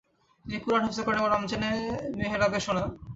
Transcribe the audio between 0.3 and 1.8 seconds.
তিনি কুরআন হেফজ করেন এবং রমজানে